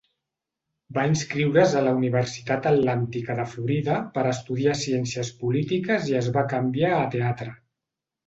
[0.97, 6.47] Va inscriure's a la Universitat Atlàntica de Florida per estudiar ciències polítiques i es va
[6.57, 7.53] canviar a teatre.